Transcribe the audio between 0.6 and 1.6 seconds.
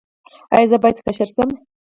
زه باید کشر شم؟